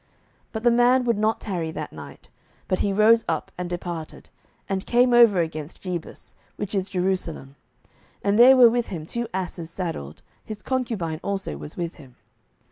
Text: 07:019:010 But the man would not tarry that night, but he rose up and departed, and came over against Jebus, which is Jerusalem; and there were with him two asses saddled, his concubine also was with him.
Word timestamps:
07:019:010 0.01 0.09
But 0.53 0.63
the 0.63 0.71
man 0.71 1.03
would 1.03 1.17
not 1.19 1.39
tarry 1.39 1.69
that 1.69 1.93
night, 1.93 2.29
but 2.67 2.79
he 2.79 2.91
rose 2.91 3.23
up 3.29 3.51
and 3.55 3.69
departed, 3.69 4.31
and 4.67 4.83
came 4.87 5.13
over 5.13 5.41
against 5.41 5.83
Jebus, 5.83 6.33
which 6.55 6.73
is 6.73 6.89
Jerusalem; 6.89 7.55
and 8.23 8.39
there 8.39 8.57
were 8.57 8.71
with 8.71 8.87
him 8.87 9.05
two 9.05 9.27
asses 9.31 9.69
saddled, 9.69 10.23
his 10.43 10.63
concubine 10.63 11.19
also 11.21 11.55
was 11.55 11.77
with 11.77 11.93
him. 12.01 12.15